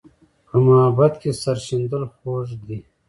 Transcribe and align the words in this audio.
په 0.47 0.55
محبت 0.67 1.13
کې 1.21 1.31
سر 1.41 1.57
شیندل 1.65 2.03
خوږ 2.13 2.47
دي. 2.67 2.79